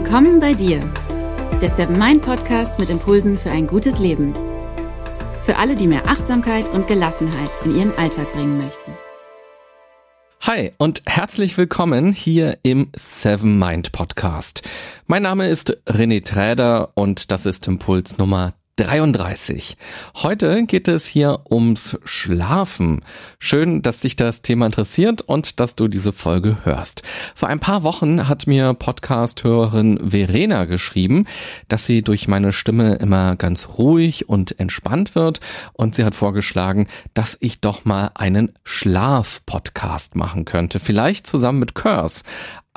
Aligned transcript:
Willkommen 0.00 0.38
bei 0.38 0.54
dir, 0.54 0.78
der 1.60 1.70
Seven 1.70 1.98
Mind 1.98 2.22
Podcast 2.22 2.78
mit 2.78 2.88
Impulsen 2.88 3.36
für 3.36 3.50
ein 3.50 3.66
gutes 3.66 3.98
Leben. 3.98 4.32
Für 5.42 5.56
alle, 5.56 5.74
die 5.74 5.88
mehr 5.88 6.06
Achtsamkeit 6.06 6.68
und 6.68 6.86
Gelassenheit 6.86 7.50
in 7.64 7.76
ihren 7.76 7.98
Alltag 7.98 8.32
bringen 8.32 8.58
möchten. 8.58 8.92
Hi 10.42 10.72
und 10.78 11.02
herzlich 11.06 11.58
willkommen 11.58 12.12
hier 12.12 12.58
im 12.62 12.92
Seven 12.94 13.58
Mind 13.58 13.90
Podcast. 13.90 14.62
Mein 15.08 15.24
Name 15.24 15.48
ist 15.48 15.76
René 15.88 16.24
Träder 16.24 16.92
und 16.94 17.32
das 17.32 17.44
ist 17.44 17.66
Impuls 17.66 18.18
Nummer 18.18 18.54
33. 18.78 19.76
Heute 20.14 20.64
geht 20.64 20.86
es 20.86 21.04
hier 21.04 21.40
ums 21.50 21.98
Schlafen. 22.04 23.02
Schön, 23.40 23.82
dass 23.82 24.00
dich 24.00 24.14
das 24.14 24.40
Thema 24.40 24.66
interessiert 24.66 25.20
und 25.20 25.58
dass 25.58 25.74
du 25.74 25.88
diese 25.88 26.12
Folge 26.12 26.58
hörst. 26.64 27.02
Vor 27.34 27.48
ein 27.48 27.58
paar 27.58 27.82
Wochen 27.82 28.28
hat 28.28 28.46
mir 28.46 28.74
Podcast-Hörerin 28.74 30.10
Verena 30.10 30.64
geschrieben, 30.64 31.26
dass 31.66 31.86
sie 31.86 32.02
durch 32.02 32.28
meine 32.28 32.52
Stimme 32.52 32.94
immer 32.94 33.34
ganz 33.34 33.68
ruhig 33.78 34.28
und 34.28 34.60
entspannt 34.60 35.16
wird 35.16 35.40
und 35.72 35.96
sie 35.96 36.04
hat 36.04 36.14
vorgeschlagen, 36.14 36.86
dass 37.14 37.36
ich 37.40 37.60
doch 37.60 37.84
mal 37.84 38.12
einen 38.14 38.52
Schlaf-Podcast 38.62 40.14
machen 40.14 40.44
könnte. 40.44 40.78
Vielleicht 40.78 41.26
zusammen 41.26 41.58
mit 41.58 41.74
Curse. 41.74 42.22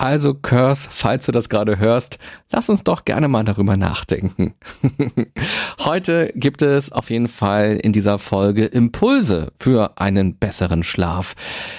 Also 0.01 0.33
Curse, 0.33 0.89
falls 0.91 1.27
du 1.27 1.31
das 1.31 1.47
gerade 1.47 1.77
hörst, 1.77 2.17
lass 2.49 2.69
uns 2.69 2.83
doch 2.83 3.05
gerne 3.05 3.27
mal 3.27 3.45
darüber 3.45 3.77
nachdenken. 3.77 4.55
Heute 5.79 6.31
gibt 6.33 6.63
es 6.63 6.91
auf 6.91 7.11
jeden 7.11 7.27
Fall 7.27 7.79
in 7.79 7.93
dieser 7.93 8.17
Folge 8.17 8.65
Impulse 8.65 9.51
für 9.59 9.99
einen 9.99 10.39
besseren 10.39 10.83
Schlaf. 10.83 11.35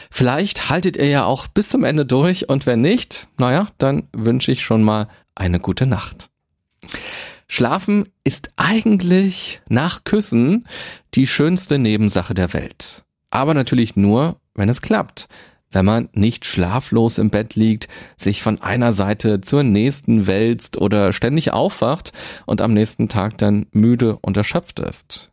Vielleicht 0.08 0.70
haltet 0.70 0.96
ihr 0.96 1.08
ja 1.08 1.24
auch 1.24 1.48
bis 1.48 1.68
zum 1.68 1.82
Ende 1.82 2.06
durch 2.06 2.48
und 2.48 2.64
wenn 2.64 2.80
nicht, 2.80 3.26
naja, 3.38 3.72
dann 3.78 4.04
wünsche 4.12 4.52
ich 4.52 4.62
schon 4.62 4.84
mal 4.84 5.08
eine 5.34 5.58
gute 5.58 5.86
Nacht. 5.86 6.30
Schlafen 7.48 8.08
ist 8.22 8.52
eigentlich 8.54 9.62
nach 9.68 10.04
Küssen 10.04 10.68
die 11.14 11.26
schönste 11.26 11.76
Nebensache 11.76 12.34
der 12.34 12.52
Welt. 12.52 13.02
Aber 13.30 13.52
natürlich 13.52 13.96
nur, 13.96 14.36
wenn 14.54 14.68
es 14.68 14.80
klappt 14.80 15.26
wenn 15.72 15.84
man 15.84 16.08
nicht 16.12 16.44
schlaflos 16.44 17.18
im 17.18 17.30
Bett 17.30 17.54
liegt, 17.54 17.88
sich 18.16 18.42
von 18.42 18.60
einer 18.62 18.92
Seite 18.92 19.40
zur 19.40 19.62
nächsten 19.62 20.26
wälzt 20.26 20.76
oder 20.76 21.12
ständig 21.12 21.52
aufwacht 21.52 22.12
und 22.46 22.60
am 22.60 22.72
nächsten 22.72 23.08
Tag 23.08 23.38
dann 23.38 23.66
müde 23.72 24.18
und 24.20 24.36
erschöpft 24.36 24.78
ist. 24.80 25.30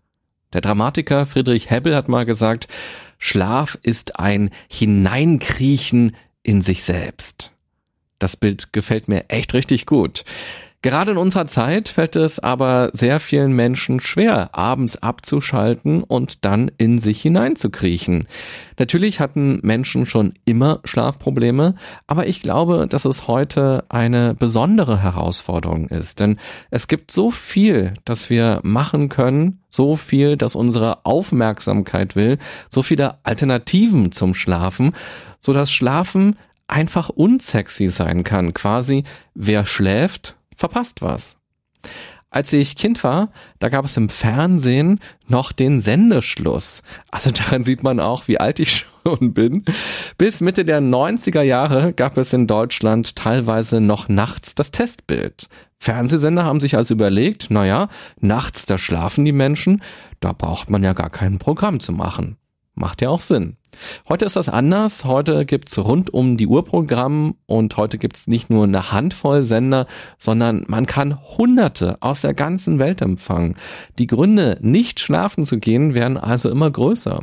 Der 0.53 0.61
Dramatiker 0.61 1.25
Friedrich 1.25 1.69
Hebbel 1.69 1.95
hat 1.95 2.09
mal 2.09 2.25
gesagt, 2.25 2.67
Schlaf 3.19 3.77
ist 3.83 4.19
ein 4.19 4.49
Hineinkriechen 4.67 6.15
in 6.41 6.61
sich 6.61 6.83
selbst. 6.83 7.51
Das 8.17 8.35
Bild 8.35 8.73
gefällt 8.73 9.07
mir 9.07 9.25
echt 9.29 9.53
richtig 9.53 9.85
gut. 9.85 10.25
Gerade 10.81 11.11
in 11.11 11.17
unserer 11.17 11.45
Zeit 11.45 11.89
fällt 11.89 12.15
es 12.15 12.39
aber 12.39 12.89
sehr 12.93 13.19
vielen 13.19 13.51
Menschen 13.51 13.99
schwer, 13.99 14.55
abends 14.55 14.95
abzuschalten 15.03 16.03
und 16.03 16.45
dann 16.45 16.71
in 16.77 16.99
sich 16.99 17.21
hineinzukriechen. 17.21 18.29
Natürlich 18.77 19.19
hatten 19.19 19.59
Menschen 19.61 20.05
schon 20.05 20.33
immer 20.45 20.79
Schlafprobleme, 20.85 21.75
aber 22.07 22.27
ich 22.27 22.41
glaube, 22.41 22.87
dass 22.87 23.03
es 23.03 23.27
heute 23.27 23.83
eine 23.89 24.35
besondere 24.35 25.01
Herausforderung 25.01 25.89
ist, 25.89 26.21
denn 26.21 26.39
es 26.71 26.87
gibt 26.87 27.11
so 27.11 27.29
viel, 27.29 27.95
das 28.05 28.29
wir 28.29 28.61
machen 28.63 29.09
können, 29.09 29.59
so 29.69 29.97
viel, 29.97 30.37
das 30.37 30.55
unsere 30.55 31.05
Aufmerksamkeit 31.05 32.15
will, 32.15 32.37
so 32.69 32.83
viele 32.83 33.17
Alternativen 33.25 34.13
zum 34.13 34.33
Schlafen, 34.33 34.93
so 35.41 35.51
dass 35.51 35.73
Schlafen 35.73 36.37
einfach 36.67 37.09
unsexy 37.09 37.89
sein 37.89 38.23
kann. 38.23 38.53
Quasi, 38.53 39.03
wer 39.33 39.65
schläft, 39.65 40.35
verpasst 40.59 41.01
was. 41.01 41.37
Als 42.31 42.53
ich 42.53 42.75
Kind 42.75 43.03
war, 43.03 43.31
da 43.57 43.69
gab 43.69 43.85
es 43.85 43.97
im 43.97 44.07
Fernsehen 44.07 44.99
noch 45.27 45.51
den 45.51 45.79
Sendeschluss. 45.79 46.83
Also 47.09 47.31
daran 47.33 47.63
sieht 47.63 47.81
man 47.81 47.99
auch, 47.99 48.27
wie 48.27 48.39
alt 48.39 48.59
ich 48.59 48.85
schon 49.03 49.33
bin. 49.33 49.65
Bis 50.17 50.41
Mitte 50.41 50.65
der 50.65 50.81
90er 50.81 51.41
Jahre 51.41 51.93
gab 51.93 52.17
es 52.17 52.33
in 52.33 52.45
Deutschland 52.45 53.15
teilweise 53.15 53.81
noch 53.81 54.09
nachts 54.09 54.53
das 54.53 54.71
Testbild. 54.71 55.47
Fernsehsender 55.79 56.43
haben 56.43 56.59
sich 56.59 56.75
also 56.75 56.93
überlegt, 56.93 57.49
naja, 57.49 57.87
nachts, 58.19 58.65
da 58.65 58.77
schlafen 58.77 59.23
die 59.23 59.31
Menschen, 59.31 59.81
da 60.19 60.33
braucht 60.33 60.69
man 60.69 60.83
ja 60.83 60.93
gar 60.93 61.09
kein 61.09 61.39
Programm 61.39 61.79
zu 61.79 61.93
machen. 61.93 62.37
Macht 62.75 63.01
ja 63.01 63.09
auch 63.09 63.21
Sinn. 63.21 63.55
Heute 64.07 64.25
ist 64.25 64.35
das 64.35 64.49
anders. 64.49 65.05
Heute 65.05 65.45
gibt's 65.45 65.77
rund 65.77 66.13
um 66.13 66.37
die 66.37 66.47
Uhr 66.47 66.65
Programm 66.65 67.35
und 67.45 67.77
heute 67.77 67.97
gibt's 67.97 68.27
nicht 68.27 68.49
nur 68.49 68.63
eine 68.63 68.91
Handvoll 68.91 69.43
Sender, 69.43 69.85
sondern 70.17 70.65
man 70.67 70.85
kann 70.85 71.19
Hunderte 71.37 71.97
aus 72.01 72.21
der 72.21 72.33
ganzen 72.33 72.79
Welt 72.79 73.01
empfangen. 73.01 73.55
Die 73.97 74.07
Gründe, 74.07 74.57
nicht 74.61 74.99
schlafen 74.99 75.45
zu 75.45 75.59
gehen, 75.59 75.93
werden 75.93 76.17
also 76.17 76.49
immer 76.49 76.69
größer. 76.69 77.21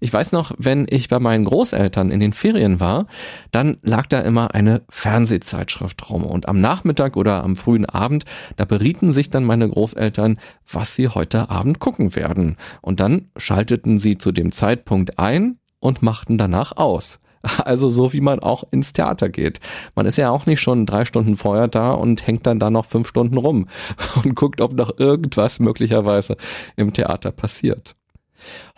Ich 0.00 0.12
weiß 0.12 0.32
noch, 0.32 0.52
wenn 0.58 0.86
ich 0.88 1.08
bei 1.08 1.18
meinen 1.18 1.44
Großeltern 1.44 2.10
in 2.10 2.20
den 2.20 2.32
Ferien 2.32 2.80
war, 2.80 3.06
dann 3.50 3.78
lag 3.82 4.06
da 4.06 4.20
immer 4.20 4.54
eine 4.54 4.82
Fernsehzeitschrift 4.90 6.10
rum 6.10 6.24
und 6.24 6.48
am 6.48 6.60
Nachmittag 6.60 7.16
oder 7.16 7.42
am 7.42 7.56
frühen 7.56 7.86
Abend, 7.86 8.24
da 8.56 8.64
berieten 8.64 9.12
sich 9.12 9.30
dann 9.30 9.44
meine 9.44 9.68
Großeltern, 9.68 10.38
was 10.70 10.94
sie 10.94 11.08
heute 11.08 11.50
Abend 11.50 11.78
gucken 11.78 12.14
werden. 12.14 12.56
Und 12.82 13.00
dann 13.00 13.30
schalteten 13.36 13.98
sie 13.98 14.18
zu 14.18 14.32
dem 14.32 14.52
Zeitpunkt 14.52 15.18
ein 15.18 15.58
und 15.84 16.02
machten 16.02 16.38
danach 16.38 16.76
aus. 16.76 17.20
Also 17.62 17.90
so 17.90 18.14
wie 18.14 18.22
man 18.22 18.40
auch 18.40 18.64
ins 18.70 18.94
Theater 18.94 19.28
geht. 19.28 19.60
Man 19.94 20.06
ist 20.06 20.16
ja 20.16 20.30
auch 20.30 20.46
nicht 20.46 20.62
schon 20.62 20.86
drei 20.86 21.04
Stunden 21.04 21.36
vorher 21.36 21.68
da 21.68 21.90
und 21.90 22.26
hängt 22.26 22.46
dann 22.46 22.58
da 22.58 22.70
noch 22.70 22.86
fünf 22.86 23.06
Stunden 23.06 23.36
rum 23.36 23.68
und 24.24 24.34
guckt, 24.34 24.62
ob 24.62 24.72
noch 24.72 24.98
irgendwas 24.98 25.60
möglicherweise 25.60 26.38
im 26.76 26.94
Theater 26.94 27.32
passiert. 27.32 27.96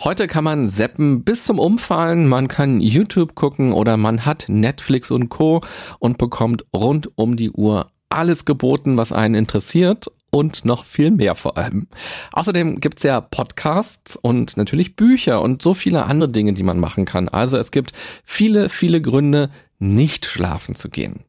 Heute 0.02 0.26
kann 0.26 0.42
man 0.42 0.66
seppen 0.66 1.22
bis 1.22 1.44
zum 1.44 1.60
Umfallen, 1.60 2.26
man 2.26 2.48
kann 2.48 2.80
YouTube 2.80 3.36
gucken 3.36 3.72
oder 3.72 3.96
man 3.96 4.26
hat 4.26 4.46
Netflix 4.48 5.12
und 5.12 5.28
Co. 5.28 5.60
und 6.00 6.18
bekommt 6.18 6.64
rund 6.74 7.08
um 7.14 7.36
die 7.36 7.52
Uhr 7.52 7.92
alles 8.08 8.44
geboten, 8.44 8.98
was 8.98 9.12
einen 9.12 9.36
interessiert 9.36 10.06
und 10.36 10.66
noch 10.66 10.84
viel 10.84 11.10
mehr 11.10 11.34
vor 11.34 11.56
allem. 11.56 11.88
Außerdem 12.32 12.78
gibt's 12.80 13.02
ja 13.04 13.22
Podcasts 13.22 14.16
und 14.16 14.58
natürlich 14.58 14.94
Bücher 14.94 15.40
und 15.40 15.62
so 15.62 15.72
viele 15.72 16.04
andere 16.04 16.28
Dinge, 16.28 16.52
die 16.52 16.62
man 16.62 16.78
machen 16.78 17.06
kann. 17.06 17.30
Also 17.30 17.56
es 17.56 17.70
gibt 17.70 17.92
viele, 18.22 18.68
viele 18.68 19.00
Gründe, 19.00 19.48
nicht 19.78 20.26
schlafen 20.26 20.74
zu 20.74 20.90
gehen. 20.90 21.20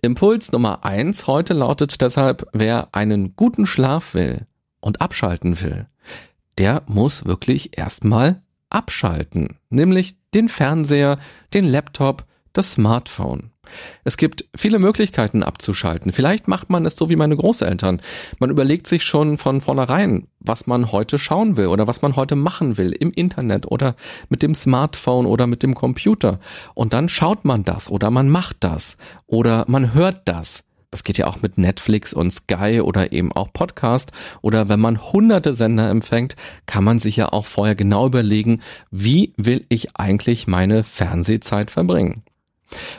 Impuls 0.00 0.52
Nummer 0.52 0.86
eins 0.86 1.26
heute 1.26 1.52
lautet 1.52 2.00
deshalb, 2.00 2.48
wer 2.54 2.88
einen 2.92 3.36
guten 3.36 3.66
Schlaf 3.66 4.14
will 4.14 4.46
und 4.80 5.02
abschalten 5.02 5.60
will, 5.60 5.86
der 6.56 6.82
muss 6.86 7.26
wirklich 7.26 7.76
erstmal 7.76 8.40
abschalten, 8.70 9.58
nämlich 9.68 10.16
den 10.32 10.48
Fernseher, 10.48 11.18
den 11.52 11.66
Laptop, 11.66 12.24
das 12.54 12.72
Smartphone. 12.72 13.51
Es 14.04 14.16
gibt 14.16 14.44
viele 14.56 14.78
Möglichkeiten 14.78 15.42
abzuschalten. 15.42 16.12
Vielleicht 16.12 16.48
macht 16.48 16.70
man 16.70 16.86
es 16.86 16.96
so 16.96 17.08
wie 17.08 17.16
meine 17.16 17.36
Großeltern. 17.36 18.00
Man 18.38 18.50
überlegt 18.50 18.86
sich 18.86 19.04
schon 19.04 19.38
von 19.38 19.60
vornherein, 19.60 20.26
was 20.40 20.66
man 20.66 20.92
heute 20.92 21.18
schauen 21.18 21.56
will 21.56 21.68
oder 21.68 21.86
was 21.86 22.02
man 22.02 22.16
heute 22.16 22.36
machen 22.36 22.78
will 22.78 22.92
im 22.92 23.12
Internet 23.12 23.66
oder 23.66 23.94
mit 24.28 24.42
dem 24.42 24.54
Smartphone 24.54 25.26
oder 25.26 25.46
mit 25.46 25.62
dem 25.62 25.74
Computer. 25.74 26.40
Und 26.74 26.92
dann 26.92 27.08
schaut 27.08 27.44
man 27.44 27.64
das 27.64 27.90
oder 27.90 28.10
man 28.10 28.28
macht 28.28 28.56
das 28.60 28.96
oder 29.26 29.64
man 29.68 29.94
hört 29.94 30.22
das. 30.26 30.64
Das 30.92 31.04
geht 31.04 31.16
ja 31.16 31.26
auch 31.26 31.40
mit 31.40 31.56
Netflix 31.56 32.12
und 32.12 32.30
Sky 32.30 32.82
oder 32.82 33.12
eben 33.12 33.32
auch 33.32 33.50
Podcast. 33.50 34.12
Oder 34.42 34.68
wenn 34.68 34.78
man 34.78 35.00
hunderte 35.10 35.54
Sender 35.54 35.88
empfängt, 35.88 36.36
kann 36.66 36.84
man 36.84 36.98
sich 36.98 37.16
ja 37.16 37.32
auch 37.32 37.46
vorher 37.46 37.74
genau 37.74 38.06
überlegen, 38.06 38.60
wie 38.90 39.32
will 39.38 39.64
ich 39.70 39.96
eigentlich 39.96 40.46
meine 40.46 40.84
Fernsehzeit 40.84 41.70
verbringen. 41.70 42.24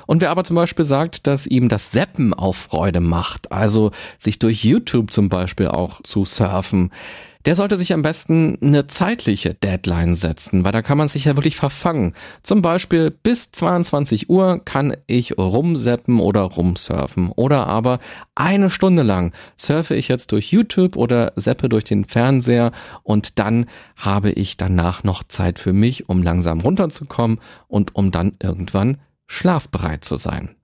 Und 0.05 0.21
wer 0.21 0.31
aber 0.31 0.43
zum 0.43 0.55
Beispiel 0.55 0.85
sagt, 0.85 1.27
dass 1.27 1.47
ihm 1.47 1.69
das 1.69 1.91
Seppen 1.91 2.33
auch 2.33 2.55
Freude 2.55 2.99
macht, 2.99 3.51
also 3.51 3.91
sich 4.19 4.39
durch 4.39 4.63
YouTube 4.63 5.11
zum 5.11 5.29
Beispiel 5.29 5.67
auch 5.67 6.01
zu 6.03 6.25
surfen, 6.25 6.91
der 7.45 7.55
sollte 7.55 7.75
sich 7.75 7.93
am 7.93 8.01
besten 8.01 8.57
eine 8.61 8.87
zeitliche 8.87 9.53
Deadline 9.53 10.15
setzen, 10.15 10.63
weil 10.63 10.71
da 10.71 10.81
kann 10.81 10.97
man 10.97 11.07
sich 11.07 11.25
ja 11.25 11.35
wirklich 11.35 11.55
verfangen. 11.55 12.13
Zum 12.41 12.61
Beispiel 12.61 13.11
bis 13.11 13.51
22 13.51 14.29
Uhr 14.29 14.61
kann 14.63 14.95
ich 15.07 15.37
rumseppen 15.37 16.19
oder 16.19 16.41
rumsurfen. 16.41 17.29
Oder 17.29 17.67
aber 17.67 17.99
eine 18.35 18.69
Stunde 18.69 19.03
lang 19.03 19.33
surfe 19.57 19.95
ich 19.95 20.07
jetzt 20.07 20.31
durch 20.31 20.51
YouTube 20.51 20.95
oder 20.95 21.33
seppe 21.35 21.67
durch 21.67 21.83
den 21.83 22.05
Fernseher 22.05 22.71
und 23.03 23.39
dann 23.39 23.65
habe 23.97 24.31
ich 24.31 24.55
danach 24.57 25.03
noch 25.03 25.23
Zeit 25.23 25.59
für 25.59 25.73
mich, 25.73 26.07
um 26.07 26.23
langsam 26.23 26.61
runterzukommen 26.61 27.39
und 27.67 27.95
um 27.95 28.11
dann 28.11 28.33
irgendwann 28.41 28.97
schlafbereit 29.33 30.03
zu 30.03 30.17
sein. 30.17 30.55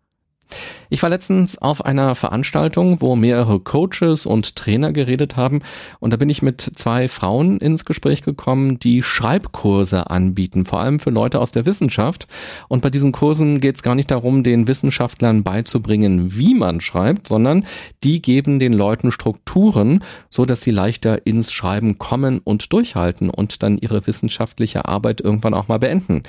Ich 0.89 1.03
war 1.03 1.09
letztens 1.09 1.57
auf 1.57 1.85
einer 1.85 2.15
Veranstaltung, 2.15 3.01
wo 3.01 3.15
mehrere 3.15 3.59
Coaches 3.59 4.25
und 4.25 4.55
Trainer 4.55 4.91
geredet 4.91 5.35
haben 5.35 5.61
und 5.99 6.11
da 6.11 6.17
bin 6.17 6.29
ich 6.29 6.41
mit 6.41 6.71
zwei 6.75 7.07
Frauen 7.07 7.59
ins 7.59 7.85
Gespräch 7.85 8.23
gekommen, 8.23 8.79
die 8.79 9.03
Schreibkurse 9.03 10.09
anbieten, 10.09 10.65
vor 10.65 10.79
allem 10.79 10.99
für 10.99 11.11
Leute 11.11 11.39
aus 11.39 11.51
der 11.51 11.65
Wissenschaft. 11.65 12.27
Und 12.67 12.81
bei 12.81 12.89
diesen 12.89 13.11
Kursen 13.11 13.59
geht 13.59 13.75
es 13.75 13.83
gar 13.83 13.95
nicht 13.95 14.09
darum, 14.09 14.43
den 14.43 14.67
Wissenschaftlern 14.67 15.43
beizubringen, 15.43 16.35
wie 16.37 16.55
man 16.55 16.81
schreibt, 16.81 17.27
sondern 17.27 17.65
die 18.03 18.21
geben 18.21 18.59
den 18.59 18.73
Leuten 18.73 19.11
Strukturen, 19.11 20.03
so 20.29 20.45
dass 20.45 20.61
sie 20.61 20.71
leichter 20.71 21.25
ins 21.27 21.51
Schreiben 21.51 21.97
kommen 21.97 22.39
und 22.39 22.73
durchhalten 22.73 23.29
und 23.29 23.61
dann 23.61 23.77
ihre 23.77 24.07
wissenschaftliche 24.07 24.85
Arbeit 24.85 25.21
irgendwann 25.21 25.53
auch 25.53 25.67
mal 25.67 25.79
beenden. 25.79 26.23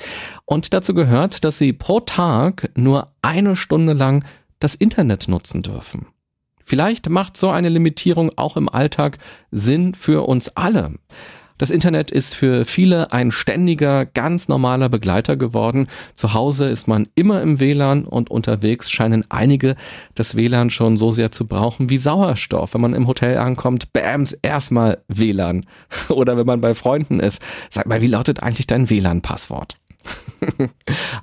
Und 0.45 0.73
dazu 0.73 0.93
gehört, 0.93 1.43
dass 1.43 1.57
sie 1.57 1.73
pro 1.73 1.99
Tag 1.99 2.69
nur 2.75 3.10
eine 3.21 3.55
Stunde 3.55 3.93
lang 3.93 4.25
das 4.59 4.75
Internet 4.75 5.27
nutzen 5.27 5.61
dürfen. 5.61 6.07
Vielleicht 6.63 7.09
macht 7.09 7.35
so 7.35 7.49
eine 7.49 7.69
Limitierung 7.69 8.31
auch 8.37 8.55
im 8.55 8.69
Alltag 8.69 9.17
Sinn 9.51 9.93
für 9.93 10.27
uns 10.27 10.55
alle. 10.55 10.93
Das 11.61 11.69
Internet 11.69 12.09
ist 12.09 12.33
für 12.33 12.65
viele 12.65 13.11
ein 13.11 13.29
ständiger, 13.29 14.07
ganz 14.07 14.47
normaler 14.47 14.89
Begleiter 14.89 15.37
geworden. 15.37 15.87
Zu 16.15 16.33
Hause 16.33 16.67
ist 16.67 16.87
man 16.87 17.07
immer 17.13 17.39
im 17.43 17.59
WLAN 17.59 18.05
und 18.05 18.31
unterwegs 18.31 18.89
scheinen 18.89 19.25
einige 19.29 19.75
das 20.15 20.35
WLAN 20.35 20.71
schon 20.71 20.97
so 20.97 21.11
sehr 21.11 21.31
zu 21.31 21.45
brauchen 21.45 21.91
wie 21.91 21.99
Sauerstoff. 21.99 22.73
Wenn 22.73 22.81
man 22.81 22.95
im 22.95 23.05
Hotel 23.05 23.37
ankommt, 23.37 23.93
bams, 23.93 24.31
erstmal 24.31 25.03
WLAN. 25.07 25.67
Oder 26.09 26.35
wenn 26.35 26.47
man 26.47 26.61
bei 26.61 26.73
Freunden 26.73 27.19
ist, 27.19 27.39
sag 27.69 27.85
mal, 27.85 28.01
wie 28.01 28.07
lautet 28.07 28.41
eigentlich 28.41 28.65
dein 28.65 28.89
WLAN-Passwort? 28.89 29.77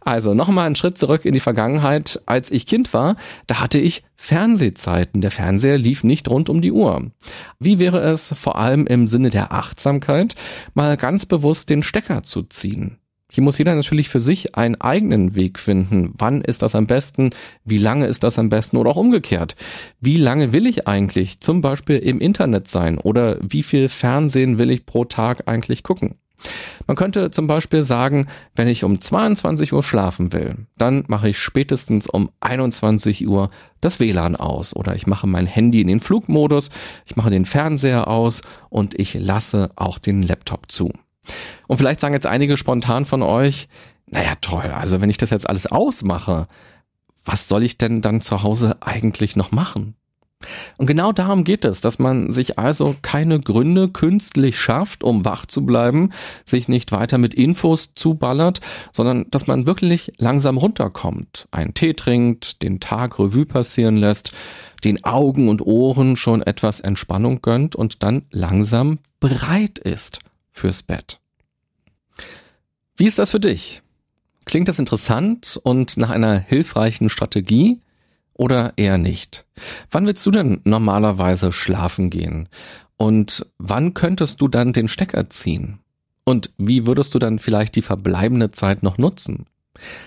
also 0.01 0.35
nochmal 0.35 0.67
einen 0.67 0.77
Schritt 0.77 0.99
zurück 0.99 1.25
in 1.25 1.33
die 1.35 1.41
Vergangenheit. 1.41 2.21
Als 2.27 2.51
ich 2.51 2.67
Kind 2.67 2.93
war, 2.95 3.17
da 3.47 3.61
hatte 3.61 3.79
ich 3.79 4.03
Fernsehzeiten. 4.17 5.21
Der 5.21 5.31
Fernseher 5.31 5.79
lief 5.79 6.05
nicht 6.05 6.29
rund 6.29 6.49
um 6.49 6.61
die 6.61 6.73
Uhr. 6.73 7.11
Wie 7.59 7.79
wäre 7.79 8.01
es 8.01 8.35
vor 8.35 8.57
allem 8.57 8.87
im 8.87 9.07
Sinne 9.07 9.31
der 9.31 9.53
Achtsamkeit, 9.53 10.35
mal 10.75 10.97
ganz 10.97 11.27
bewusst 11.27 11.71
den 11.71 11.83
Stecker 11.83 12.23
zu 12.23 12.43
ziehen? 12.43 12.99
Hier 13.31 13.45
muss 13.45 13.59
jeder 13.59 13.75
natürlich 13.75 14.09
für 14.09 14.21
sich 14.21 14.55
einen 14.55 14.81
eigenen 14.81 15.35
Weg 15.35 15.59
finden. 15.59 16.15
Wann 16.17 16.41
ist 16.41 16.63
das 16.63 16.75
am 16.75 16.87
besten? 16.87 17.31
Wie 17.63 17.77
lange 17.77 18.07
ist 18.07 18.25
das 18.25 18.39
am 18.39 18.49
besten? 18.49 18.79
Oder 18.79 18.91
auch 18.91 18.97
umgekehrt. 18.97 19.55
Wie 20.01 20.17
lange 20.17 20.53
will 20.53 20.67
ich 20.67 20.89
eigentlich 20.89 21.41
zum 21.41 21.61
Beispiel 21.61 21.99
im 21.99 22.21
Internet 22.21 22.69
sein? 22.69 22.97
Oder 22.97 23.37
wie 23.43 23.63
viel 23.63 23.91
Fernsehen 23.91 24.57
will 24.57 24.71
ich 24.71 24.87
pro 24.87 25.05
Tag 25.05 25.47
eigentlich 25.47 25.83
gucken? 25.83 26.15
Man 26.87 26.97
könnte 26.97 27.31
zum 27.31 27.47
Beispiel 27.47 27.83
sagen, 27.83 28.29
wenn 28.55 28.69
ich 28.69 28.85
um 28.85 29.01
22 29.01 29.73
Uhr 29.73 29.83
schlafen 29.83 30.33
will, 30.33 30.67
dann 30.77 31.05
mache 31.09 31.29
ich 31.31 31.39
spätestens 31.39 32.07
um 32.07 32.31
21 32.41 33.27
Uhr 33.27 33.51
das 33.81 34.01
WLAN 34.01 34.37
aus 34.37 34.75
oder 34.75 34.95
ich 34.95 35.07
mache 35.07 35.27
mein 35.27 35.47
Handy 35.47 35.81
in 35.81 35.89
den 35.89 36.01
Flugmodus, 36.01 36.71
ich 37.05 37.17
mache 37.17 37.31
den 37.31 37.45
Fernseher 37.45 38.09
aus 38.09 38.43
und 38.71 38.99
ich 38.99 39.15
lasse 39.15 39.71
auch 39.77 39.99
den 39.99 40.23
Laptop 40.23 40.71
zu. 40.71 40.93
Und 41.67 41.77
vielleicht 41.77 42.01
sagen 42.01 42.15
jetzt 42.15 42.27
einige 42.27 42.57
spontan 42.57 43.05
von 43.05 43.23
euch, 43.23 43.69
naja 44.07 44.35
toll, 44.41 44.73
also 44.75 45.01
wenn 45.01 45.11
ich 45.11 45.19
das 45.19 45.31
jetzt 45.31 45.49
alles 45.49 45.67
ausmache, 45.67 46.47
was 47.25 47.49
soll 47.49 47.63
ich 47.63 47.77
denn 47.77 48.01
dann 48.01 48.23
zu 48.23 48.43
Hause 48.43 48.79
eigentlich 48.81 49.37
noch 49.37 49.51
machen? 49.51 49.98
Und 50.77 50.87
genau 50.87 51.13
darum 51.13 51.43
geht 51.43 51.65
es, 51.65 51.81
dass 51.81 51.99
man 51.99 52.31
sich 52.31 52.59
also 52.59 52.95
keine 53.03 53.41
Gründe 53.41 53.89
künstlich 53.89 54.59
schafft, 54.59 55.03
um 55.03 55.25
wach 55.25 55.47
zu 55.47 55.67
bleiben, 55.67 56.11
sich 56.45 56.69
nicht 56.69 56.93
weiter 56.93 57.19
mit 57.19 57.35
Infos 57.35 57.95
zuballert, 57.95 58.61
sondern 58.93 59.27
dass 59.31 59.49
man 59.49 59.67
wirklich 59.67 60.13
langsam 60.19 60.57
runterkommt, 60.57 61.49
einen 61.51 61.75
Tee 61.75 61.95
trinkt, 61.95 62.63
den 62.63 62.79
Tag 62.79 63.19
Revue 63.19 63.47
passieren 63.47 63.97
lässt, 63.97 64.33
den 64.85 65.05
Augen 65.05 65.49
und 65.49 65.63
Ohren 65.63 66.17
schon 66.17 66.43
etwas 66.43 66.79
Entspannung 66.79 67.43
gönnt 67.43 67.75
und 67.75 68.03
dann 68.05 68.27
langsam 68.31 69.01
bereit 69.19 69.79
ist 69.79 70.21
fürs 70.53 70.85
Bett. 70.85 71.19
Wie 72.97 73.07
ist 73.07 73.19
das 73.19 73.33
für 73.33 73.41
dich? 73.41 73.83
Klingt 74.45 74.69
das 74.69 74.79
interessant 74.79 75.61
und 75.63 75.97
nach 75.97 76.11
einer 76.11 76.39
hilfreichen 76.39 77.09
Strategie? 77.09 77.81
Oder 78.39 78.73
eher 78.77 78.97
nicht? 78.97 79.45
Wann 79.91 80.07
willst 80.07 80.25
du 80.25 80.31
denn 80.31 80.63
normalerweise 80.65 81.53
schlafen 81.53 82.09
gehen? 82.09 82.49
Und 82.97 83.45
wann 83.59 83.93
könntest 83.93 84.41
du 84.41 84.49
dann 84.49 84.73
den 84.73 84.89
Stecker 84.89 85.29
ziehen? 85.29 85.81
Und 86.25 86.51
wie 86.57 86.87
würdest 86.87 87.15
du 87.15 87.19
dann 87.19 87.39
vielleicht 87.39 87.77
die 87.77 87.83
verbleibende 87.83 88.51
Zeit 88.51 88.83
noch 88.83 88.97
nutzen? 88.97 89.47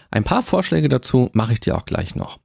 Ein 0.09 0.23
paar 0.23 0.41
Vorschläge 0.43 0.89
dazu 0.89 1.29
mache 1.33 1.53
ich 1.53 1.59
dir 1.59 1.75
auch 1.75 1.85
gleich 1.85 2.15
noch. 2.15 2.39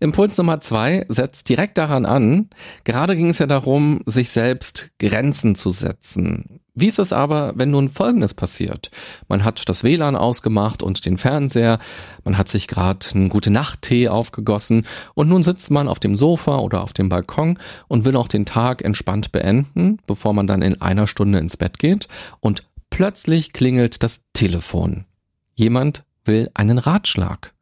Impuls 0.00 0.36
Nummer 0.38 0.60
zwei 0.60 1.06
setzt 1.08 1.48
direkt 1.48 1.78
daran 1.78 2.04
an. 2.04 2.50
Gerade 2.84 3.16
ging 3.16 3.30
es 3.30 3.38
ja 3.38 3.46
darum, 3.46 4.02
sich 4.06 4.30
selbst 4.30 4.90
Grenzen 4.98 5.54
zu 5.54 5.70
setzen. 5.70 6.61
Wie 6.74 6.86
ist 6.86 6.98
es 6.98 7.12
aber, 7.12 7.52
wenn 7.56 7.70
nun 7.70 7.90
Folgendes 7.90 8.32
passiert? 8.32 8.90
Man 9.28 9.44
hat 9.44 9.68
das 9.68 9.84
WLAN 9.84 10.16
ausgemacht 10.16 10.82
und 10.82 11.04
den 11.04 11.18
Fernseher, 11.18 11.78
man 12.24 12.38
hat 12.38 12.48
sich 12.48 12.66
gerade 12.66 13.06
einen 13.14 13.28
gute 13.28 13.50
Nacht-Tee 13.50 14.08
aufgegossen 14.08 14.86
und 15.12 15.28
nun 15.28 15.42
sitzt 15.42 15.70
man 15.70 15.86
auf 15.86 16.00
dem 16.00 16.16
Sofa 16.16 16.56
oder 16.56 16.82
auf 16.82 16.94
dem 16.94 17.10
Balkon 17.10 17.58
und 17.88 18.06
will 18.06 18.16
auch 18.16 18.28
den 18.28 18.46
Tag 18.46 18.82
entspannt 18.82 19.32
beenden, 19.32 19.98
bevor 20.06 20.32
man 20.32 20.46
dann 20.46 20.62
in 20.62 20.80
einer 20.80 21.06
Stunde 21.06 21.40
ins 21.40 21.58
Bett 21.58 21.78
geht 21.78 22.08
und 22.40 22.64
plötzlich 22.88 23.52
klingelt 23.52 24.02
das 24.02 24.22
Telefon. 24.32 25.04
Jemand 25.54 26.04
will 26.24 26.50
einen 26.54 26.78
Ratschlag. 26.78 27.52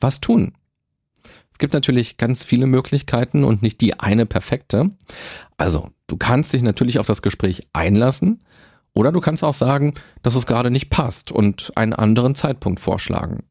Was 0.00 0.20
tun? 0.20 0.54
Es 1.52 1.58
gibt 1.58 1.74
natürlich 1.74 2.16
ganz 2.16 2.42
viele 2.44 2.66
Möglichkeiten 2.66 3.44
und 3.44 3.62
nicht 3.62 3.80
die 3.82 4.00
eine 4.00 4.24
perfekte. 4.24 4.90
Also, 5.58 5.90
du 6.06 6.16
kannst 6.16 6.52
dich 6.52 6.62
natürlich 6.62 6.98
auf 6.98 7.06
das 7.06 7.22
Gespräch 7.22 7.68
einlassen 7.74 8.40
oder 8.94 9.12
du 9.12 9.20
kannst 9.20 9.44
auch 9.44 9.54
sagen, 9.54 9.94
dass 10.22 10.34
es 10.34 10.46
gerade 10.46 10.70
nicht 10.70 10.88
passt 10.88 11.32
und 11.32 11.72
einen 11.76 11.92
anderen 11.92 12.34
Zeitpunkt 12.34 12.80
vorschlagen. 12.80 13.44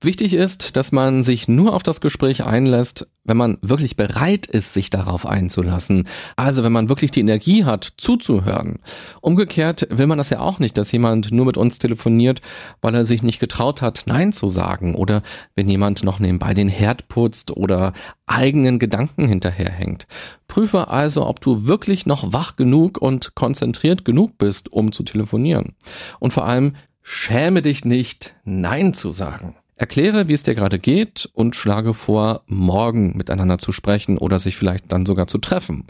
Wichtig 0.00 0.32
ist, 0.32 0.76
dass 0.76 0.92
man 0.92 1.24
sich 1.24 1.48
nur 1.48 1.74
auf 1.74 1.82
das 1.82 2.00
Gespräch 2.00 2.44
einlässt, 2.44 3.08
wenn 3.24 3.36
man 3.36 3.58
wirklich 3.62 3.96
bereit 3.96 4.46
ist, 4.46 4.72
sich 4.72 4.90
darauf 4.90 5.26
einzulassen. 5.26 6.06
Also 6.36 6.62
wenn 6.62 6.70
man 6.70 6.88
wirklich 6.88 7.10
die 7.10 7.20
Energie 7.20 7.64
hat, 7.64 7.94
zuzuhören. 7.96 8.78
Umgekehrt 9.20 9.88
will 9.90 10.06
man 10.06 10.18
das 10.18 10.30
ja 10.30 10.38
auch 10.38 10.60
nicht, 10.60 10.78
dass 10.78 10.92
jemand 10.92 11.32
nur 11.32 11.46
mit 11.46 11.56
uns 11.56 11.80
telefoniert, 11.80 12.42
weil 12.80 12.94
er 12.94 13.04
sich 13.04 13.24
nicht 13.24 13.40
getraut 13.40 13.82
hat, 13.82 14.04
Nein 14.06 14.32
zu 14.32 14.46
sagen. 14.46 14.94
Oder 14.94 15.22
wenn 15.56 15.68
jemand 15.68 16.04
noch 16.04 16.20
nebenbei 16.20 16.54
den 16.54 16.68
Herd 16.68 17.08
putzt 17.08 17.50
oder 17.50 17.92
eigenen 18.26 18.78
Gedanken 18.78 19.26
hinterherhängt. 19.26 20.06
Prüfe 20.46 20.88
also, 20.88 21.26
ob 21.26 21.40
du 21.40 21.66
wirklich 21.66 22.06
noch 22.06 22.32
wach 22.32 22.54
genug 22.54 22.98
und 22.98 23.34
konzentriert 23.34 24.04
genug 24.04 24.38
bist, 24.38 24.72
um 24.72 24.92
zu 24.92 25.02
telefonieren. 25.02 25.74
Und 26.20 26.32
vor 26.32 26.46
allem, 26.46 26.74
Schäme 27.10 27.62
dich 27.62 27.86
nicht, 27.86 28.34
Nein 28.44 28.92
zu 28.92 29.08
sagen. 29.08 29.56
Erkläre, 29.76 30.28
wie 30.28 30.34
es 30.34 30.42
dir 30.42 30.54
gerade 30.54 30.78
geht 30.78 31.26
und 31.32 31.56
schlage 31.56 31.94
vor, 31.94 32.42
morgen 32.46 33.16
miteinander 33.16 33.56
zu 33.56 33.72
sprechen 33.72 34.18
oder 34.18 34.38
sich 34.38 34.56
vielleicht 34.56 34.92
dann 34.92 35.06
sogar 35.06 35.26
zu 35.26 35.38
treffen. 35.38 35.86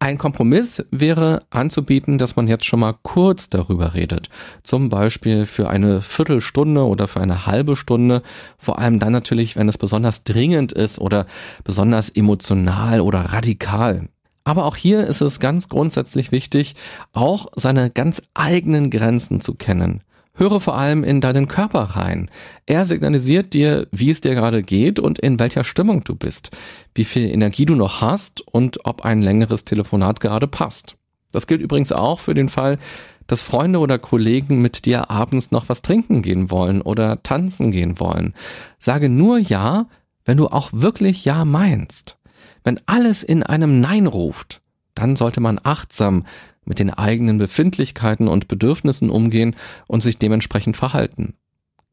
Ein 0.00 0.18
Kompromiss 0.18 0.84
wäre 0.90 1.44
anzubieten, 1.50 2.18
dass 2.18 2.34
man 2.34 2.48
jetzt 2.48 2.64
schon 2.64 2.80
mal 2.80 2.96
kurz 3.02 3.50
darüber 3.50 3.94
redet. 3.94 4.30
Zum 4.64 4.88
Beispiel 4.88 5.46
für 5.46 5.70
eine 5.70 6.02
Viertelstunde 6.02 6.86
oder 6.86 7.06
für 7.06 7.20
eine 7.20 7.46
halbe 7.46 7.76
Stunde. 7.76 8.24
Vor 8.58 8.80
allem 8.80 8.98
dann 8.98 9.12
natürlich, 9.12 9.54
wenn 9.54 9.68
es 9.68 9.78
besonders 9.78 10.24
dringend 10.24 10.72
ist 10.72 10.98
oder 10.98 11.26
besonders 11.62 12.08
emotional 12.08 13.00
oder 13.00 13.20
radikal. 13.20 14.08
Aber 14.42 14.64
auch 14.64 14.74
hier 14.74 15.06
ist 15.06 15.20
es 15.20 15.38
ganz 15.38 15.68
grundsätzlich 15.68 16.32
wichtig, 16.32 16.74
auch 17.12 17.46
seine 17.54 17.90
ganz 17.90 18.22
eigenen 18.34 18.90
Grenzen 18.90 19.40
zu 19.40 19.54
kennen. 19.54 20.02
Höre 20.34 20.60
vor 20.60 20.76
allem 20.76 21.04
in 21.04 21.20
deinen 21.20 21.46
Körper 21.46 21.82
rein. 21.82 22.30
Er 22.64 22.86
signalisiert 22.86 23.52
dir, 23.52 23.86
wie 23.92 24.10
es 24.10 24.22
dir 24.22 24.34
gerade 24.34 24.62
geht 24.62 24.98
und 24.98 25.18
in 25.18 25.38
welcher 25.38 25.62
Stimmung 25.62 26.04
du 26.04 26.14
bist, 26.14 26.50
wie 26.94 27.04
viel 27.04 27.30
Energie 27.30 27.66
du 27.66 27.74
noch 27.74 28.00
hast 28.00 28.40
und 28.40 28.86
ob 28.86 29.04
ein 29.04 29.20
längeres 29.20 29.64
Telefonat 29.64 30.20
gerade 30.20 30.48
passt. 30.48 30.96
Das 31.32 31.46
gilt 31.46 31.60
übrigens 31.60 31.92
auch 31.92 32.20
für 32.20 32.34
den 32.34 32.48
Fall, 32.48 32.78
dass 33.26 33.42
Freunde 33.42 33.78
oder 33.78 33.98
Kollegen 33.98 34.62
mit 34.62 34.86
dir 34.86 35.10
abends 35.10 35.50
noch 35.50 35.68
was 35.68 35.82
trinken 35.82 36.22
gehen 36.22 36.50
wollen 36.50 36.80
oder 36.80 37.22
tanzen 37.22 37.70
gehen 37.70 38.00
wollen. 38.00 38.34
Sage 38.78 39.08
nur 39.08 39.38
Ja, 39.38 39.86
wenn 40.24 40.38
du 40.38 40.46
auch 40.46 40.70
wirklich 40.72 41.24
Ja 41.24 41.44
meinst. 41.44 42.18
Wenn 42.64 42.80
alles 42.86 43.22
in 43.22 43.42
einem 43.42 43.80
Nein 43.80 44.06
ruft, 44.06 44.61
dann 44.94 45.16
sollte 45.16 45.40
man 45.40 45.60
achtsam 45.62 46.26
mit 46.64 46.78
den 46.78 46.90
eigenen 46.90 47.38
Befindlichkeiten 47.38 48.28
und 48.28 48.48
Bedürfnissen 48.48 49.10
umgehen 49.10 49.56
und 49.86 50.02
sich 50.02 50.18
dementsprechend 50.18 50.76
verhalten. 50.76 51.34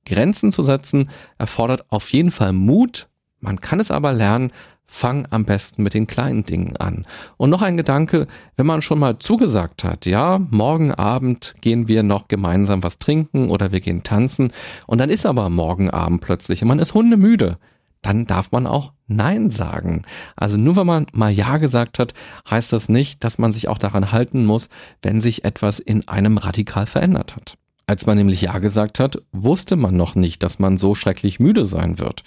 Grenzen 0.06 0.51
zu 0.51 0.62
setzen 0.62 1.10
erfordert 1.38 1.86
auf 1.91 2.12
jeden 2.12 2.32
Fall 2.32 2.53
Mut, 2.53 3.08
man 3.39 3.62
kann 3.62 3.79
es 3.79 3.91
aber 3.91 4.12
lernen, 4.12 4.51
fang 4.86 5.27
am 5.29 5.46
besten 5.46 5.84
mit 5.84 5.94
den 5.94 6.08
kleinen 6.08 6.44
Dingen 6.44 6.75
an. 6.77 7.06
Und 7.38 7.51
noch 7.51 7.62
ein 7.62 7.77
Gedanke, 7.77 8.27
wenn 8.58 8.65
man 8.65 8.82
schon 8.82 9.00
mal 9.00 9.20
zugesagt 9.20 9.84
hat, 9.84 10.06
ja, 10.06 10.39
morgen 10.50 10.91
Abend 10.91 11.53
gehen 11.62 11.88
wir 11.88 12.01
noch 12.01 12.27
gemeinsam 12.27 12.82
was 12.82 12.98
trinken 12.98 13.50
oder 13.50 13.72
wir 13.72 13.79
gehen 13.82 14.03
tanzen 14.03 14.51
und 14.88 15.00
dann 15.00 15.12
ist 15.12 15.25
aber 15.25 15.50
morgen 15.50 15.89
Abend 15.91 16.22
plötzlich 16.22 16.63
und 16.63 16.68
man 16.70 16.79
ist 16.79 16.96
hundemüde, 16.96 17.60
dann 18.01 18.25
darf 18.25 18.51
man 18.51 18.68
auch 18.68 18.94
Nein 19.08 19.50
sagen. 19.50 20.03
Also 20.36 20.58
nur 20.58 20.75
wenn 20.75 20.88
man 20.88 21.08
mal 21.13 21.32
Ja 21.32 21.58
gesagt 21.58 22.00
hat, 22.00 22.13
heißt 22.50 22.72
das 22.72 22.89
nicht, 22.89 23.24
dass 23.24 23.38
man 23.38 23.51
sich 23.51 23.68
auch 23.68 23.77
daran 23.77 24.12
halten 24.12 24.46
muss, 24.46 24.70
wenn 25.01 25.20
sich 25.20 25.44
etwas 25.44 25.79
in 25.79 26.08
einem 26.08 26.38
radikal 26.38 26.86
verändert 26.86 27.36
hat. 27.36 27.58
Als 27.88 28.06
man 28.06 28.18
nämlich 28.18 28.41
Ja 28.41 28.60
gesagt 28.60 29.00
hat, 29.00 29.22
wusste 29.32 29.75
man 29.75 29.98
noch 29.98 30.15
nicht, 30.15 30.44
dass 30.44 30.60
man 30.60 30.77
so 30.77 30.94
schrecklich 30.94 31.39
müde 31.39 31.65
sein 31.65 31.98
wird. 31.98 32.24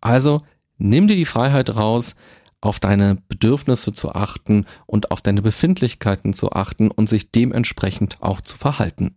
Also 0.00 0.42
nimm 0.76 1.06
dir 1.06 1.16
die 1.16 1.24
Freiheit 1.24 1.76
raus, 1.76 2.16
auf 2.60 2.80
deine 2.80 3.18
Bedürfnisse 3.28 3.92
zu 3.92 4.14
achten 4.14 4.64
und 4.86 5.10
auf 5.10 5.20
deine 5.20 5.42
Befindlichkeiten 5.42 6.32
zu 6.32 6.50
achten 6.52 6.90
und 6.90 7.08
sich 7.08 7.30
dementsprechend 7.30 8.22
auch 8.22 8.40
zu 8.40 8.56
verhalten. 8.56 9.14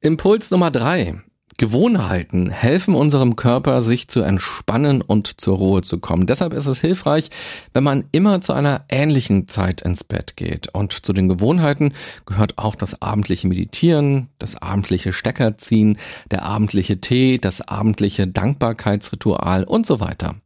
Impuls 0.00 0.50
Nummer 0.50 0.70
drei. 0.70 1.20
Gewohnheiten 1.58 2.50
helfen 2.50 2.94
unserem 2.94 3.34
Körper, 3.34 3.82
sich 3.82 4.06
zu 4.06 4.20
entspannen 4.20 5.02
und 5.02 5.40
zur 5.40 5.56
Ruhe 5.56 5.82
zu 5.82 5.98
kommen. 5.98 6.28
Deshalb 6.28 6.52
ist 6.52 6.66
es 6.66 6.80
hilfreich, 6.80 7.30
wenn 7.72 7.82
man 7.82 8.04
immer 8.12 8.40
zu 8.40 8.52
einer 8.52 8.84
ähnlichen 8.88 9.48
Zeit 9.48 9.80
ins 9.80 10.04
Bett 10.04 10.36
geht. 10.36 10.68
Und 10.72 11.04
zu 11.04 11.12
den 11.12 11.28
Gewohnheiten 11.28 11.94
gehört 12.26 12.58
auch 12.58 12.76
das 12.76 13.02
abendliche 13.02 13.48
Meditieren, 13.48 14.28
das 14.38 14.54
abendliche 14.54 15.12
Steckerziehen, 15.12 15.98
der 16.30 16.44
abendliche 16.44 17.00
Tee, 17.00 17.38
das 17.38 17.60
abendliche 17.60 18.28
Dankbarkeitsritual 18.28 19.64
und 19.64 19.84
so 19.84 19.98
weiter. 19.98 20.36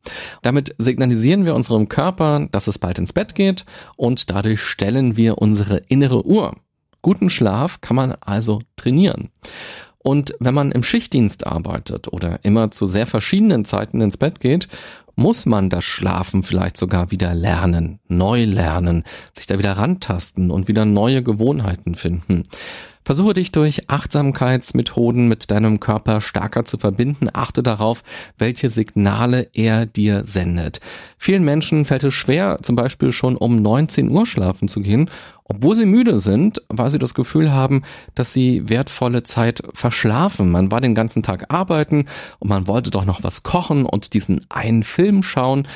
Damit 0.40 0.75
signalisieren 0.78 1.45
wir 1.45 1.54
unserem 1.54 1.90
Körper, 1.90 2.49
dass 2.52 2.69
es 2.69 2.78
bald 2.78 2.99
ins 2.99 3.12
Bett 3.12 3.35
geht 3.35 3.66
und 3.97 4.31
dadurch 4.31 4.62
stellen 4.62 5.19
wir 5.19 5.37
unsere 5.37 5.76
innere 5.76 6.25
Uhr. 6.25 6.57
Guten 7.02 7.28
Schlaf 7.28 7.83
kann 7.83 7.97
man 7.97 8.12
also 8.12 8.62
trainieren. 8.76 9.28
Und 10.03 10.35
wenn 10.41 10.55
man 10.55 10.73
im 10.73 10.83
Schichtdienst 10.83 11.47
arbeitet 11.47 12.13
oder 12.13 12.41
immer 12.43 12.71
zu 12.71 12.87
sehr 12.87 13.07
verschiedenen 13.07 13.65
Zeiten 13.65 14.01
ins 14.01 14.17
Bett 14.17 14.41
geht, 14.41 14.69
muss 15.15 15.47
man 15.47 15.69
das 15.69 15.85
Schlafen 15.85 16.43
vielleicht 16.43 16.77
sogar 16.77 17.11
wieder 17.11 17.35
lernen, 17.35 18.01
neu 18.09 18.45
lernen, 18.45 19.05
sich 19.35 19.47
da 19.47 19.59
wieder 19.59 19.73
rantasten 19.73 20.51
und 20.51 20.69
wieder 20.69 20.85
neue 20.85 21.23
Gewohnheiten 21.23 21.95
finden. 21.95 22.45
Versuche 23.05 23.35
dich 23.35 23.51
durch 23.51 23.91
Achtsamkeitsmethoden 23.91 25.29
mit 25.29 25.51
deinem 25.51 25.81
Körper 25.81 26.21
stärker 26.21 26.65
zu 26.65 26.79
verbinden. 26.79 27.29
Achte 27.33 27.63
darauf, 27.63 28.03
welche 28.39 28.71
Signale 28.71 29.49
er 29.53 29.87
dir 29.87 30.23
sendet. 30.25 30.81
Vielen 31.19 31.45
Menschen 31.45 31.85
fällt 31.85 32.05
es 32.05 32.15
schwer, 32.15 32.61
zum 32.63 32.77
Beispiel 32.77 33.11
schon 33.11 33.37
um 33.37 33.57
19 33.57 34.09
Uhr 34.09 34.25
schlafen 34.25 34.69
zu 34.69 34.81
gehen, 34.81 35.11
obwohl 35.45 35.75
sie 35.75 35.87
müde 35.87 36.17
sind, 36.19 36.63
weil 36.69 36.91
sie 36.91 36.99
das 36.99 37.15
Gefühl 37.15 37.53
haben, 37.53 37.83
dass 38.15 38.33
sie 38.33 38.69
wertvolle 38.69 39.23
Zeit 39.23 39.63
verschlafen. 39.75 40.51
Man 40.51 40.71
war 40.71 40.81
den 40.81 40.95
ganzen 40.95 41.23
Tag 41.23 41.47
arbeiten 41.53 42.07
und 42.39 42.49
man 42.49 42.67
wollte 42.67 42.91
doch 42.91 43.05
noch 43.05 43.23
was 43.25 43.43
kochen 43.43 43.85
und 43.85 44.15
diesen 44.15 44.47
einen 44.49 44.85
Film 44.85 45.23
schauen 45.23 45.67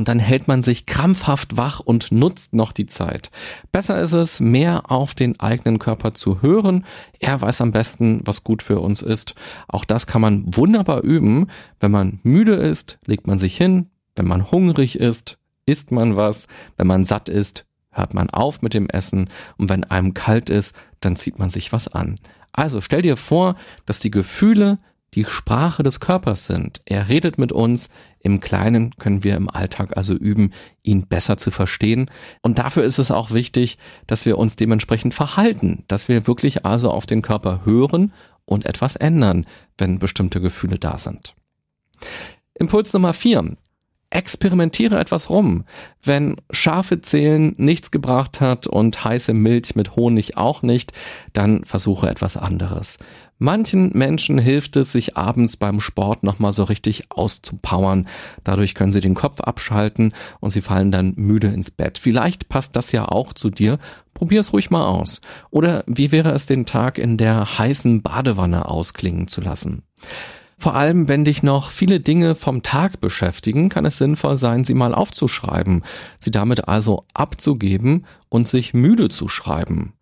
und 0.00 0.08
dann 0.08 0.18
hält 0.18 0.48
man 0.48 0.62
sich 0.62 0.86
krampfhaft 0.86 1.58
wach 1.58 1.78
und 1.78 2.10
nutzt 2.10 2.54
noch 2.54 2.72
die 2.72 2.86
Zeit. 2.86 3.30
Besser 3.70 4.00
ist 4.00 4.14
es, 4.14 4.40
mehr 4.40 4.90
auf 4.90 5.12
den 5.12 5.38
eigenen 5.38 5.78
Körper 5.78 6.14
zu 6.14 6.40
hören. 6.40 6.86
Er 7.18 7.38
weiß 7.38 7.60
am 7.60 7.70
besten, 7.70 8.22
was 8.24 8.42
gut 8.42 8.62
für 8.62 8.80
uns 8.80 9.02
ist. 9.02 9.34
Auch 9.68 9.84
das 9.84 10.06
kann 10.06 10.22
man 10.22 10.56
wunderbar 10.56 11.02
üben. 11.02 11.48
Wenn 11.80 11.90
man 11.90 12.18
müde 12.22 12.54
ist, 12.54 12.98
legt 13.04 13.26
man 13.26 13.36
sich 13.38 13.58
hin. 13.58 13.90
Wenn 14.16 14.26
man 14.26 14.50
hungrig 14.50 14.98
ist, 14.98 15.36
isst 15.66 15.92
man 15.92 16.16
was. 16.16 16.46
Wenn 16.78 16.86
man 16.86 17.04
satt 17.04 17.28
ist, 17.28 17.66
hört 17.90 18.14
man 18.14 18.30
auf 18.30 18.62
mit 18.62 18.72
dem 18.72 18.88
Essen. 18.88 19.28
Und 19.58 19.68
wenn 19.68 19.84
einem 19.84 20.14
kalt 20.14 20.48
ist, 20.48 20.74
dann 21.00 21.16
zieht 21.16 21.38
man 21.38 21.50
sich 21.50 21.74
was 21.74 21.88
an. 21.88 22.18
Also 22.52 22.80
stell 22.80 23.02
dir 23.02 23.18
vor, 23.18 23.54
dass 23.84 24.00
die 24.00 24.10
Gefühle 24.10 24.78
die 25.14 25.24
Sprache 25.24 25.82
des 25.82 26.00
Körpers 26.00 26.46
sind. 26.46 26.80
Er 26.84 27.08
redet 27.08 27.38
mit 27.38 27.52
uns. 27.52 27.90
Im 28.20 28.40
Kleinen 28.40 28.94
können 28.96 29.24
wir 29.24 29.36
im 29.36 29.48
Alltag 29.48 29.96
also 29.96 30.14
üben, 30.14 30.52
ihn 30.82 31.06
besser 31.06 31.36
zu 31.36 31.50
verstehen. 31.50 32.10
Und 32.42 32.58
dafür 32.58 32.84
ist 32.84 32.98
es 32.98 33.10
auch 33.10 33.30
wichtig, 33.30 33.78
dass 34.06 34.26
wir 34.26 34.38
uns 34.38 34.56
dementsprechend 34.56 35.14
verhalten, 35.14 35.84
dass 35.88 36.08
wir 36.08 36.26
wirklich 36.26 36.64
also 36.64 36.90
auf 36.90 37.06
den 37.06 37.22
Körper 37.22 37.64
hören 37.64 38.12
und 38.44 38.66
etwas 38.66 38.96
ändern, 38.96 39.46
wenn 39.78 39.98
bestimmte 39.98 40.40
Gefühle 40.40 40.78
da 40.78 40.98
sind. 40.98 41.34
Impuls 42.54 42.92
Nummer 42.92 43.12
vier. 43.12 43.56
Experimentiere 44.12 44.98
etwas 44.98 45.30
rum. 45.30 45.64
Wenn 46.02 46.36
scharfe 46.50 47.00
Zählen 47.00 47.54
nichts 47.58 47.92
gebracht 47.92 48.40
hat 48.40 48.66
und 48.66 49.04
heiße 49.04 49.32
Milch 49.32 49.76
mit 49.76 49.94
Honig 49.94 50.36
auch 50.36 50.62
nicht, 50.62 50.92
dann 51.32 51.64
versuche 51.64 52.08
etwas 52.08 52.36
anderes. 52.36 52.98
Manchen 53.42 53.96
Menschen 53.96 54.38
hilft 54.38 54.76
es, 54.76 54.92
sich 54.92 55.16
abends 55.16 55.56
beim 55.56 55.80
Sport 55.80 56.24
nochmal 56.24 56.52
so 56.52 56.62
richtig 56.64 57.04
auszupowern. 57.10 58.06
Dadurch 58.44 58.74
können 58.74 58.92
sie 58.92 59.00
den 59.00 59.14
Kopf 59.14 59.40
abschalten 59.40 60.12
und 60.40 60.50
sie 60.50 60.60
fallen 60.60 60.92
dann 60.92 61.14
müde 61.16 61.46
ins 61.46 61.70
Bett. 61.70 61.96
Vielleicht 61.96 62.50
passt 62.50 62.76
das 62.76 62.92
ja 62.92 63.06
auch 63.08 63.32
zu 63.32 63.48
dir. 63.48 63.78
Probier 64.12 64.40
es 64.40 64.52
ruhig 64.52 64.68
mal 64.70 64.86
aus. 64.86 65.22
Oder 65.48 65.84
wie 65.86 66.12
wäre 66.12 66.32
es 66.32 66.44
den 66.44 66.66
Tag 66.66 66.98
in 66.98 67.16
der 67.16 67.58
heißen 67.58 68.02
Badewanne 68.02 68.66
ausklingen 68.66 69.26
zu 69.26 69.40
lassen? 69.40 69.84
Vor 70.58 70.74
allem, 70.74 71.08
wenn 71.08 71.24
dich 71.24 71.42
noch 71.42 71.70
viele 71.70 71.98
Dinge 71.98 72.34
vom 72.34 72.62
Tag 72.62 73.00
beschäftigen, 73.00 73.70
kann 73.70 73.86
es 73.86 73.96
sinnvoll 73.96 74.36
sein, 74.36 74.64
sie 74.64 74.74
mal 74.74 74.94
aufzuschreiben, 74.94 75.82
sie 76.20 76.30
damit 76.30 76.68
also 76.68 77.06
abzugeben 77.14 78.04
und 78.28 78.46
sich 78.46 78.74
müde 78.74 79.08
zu 79.08 79.28
schreiben. 79.28 79.94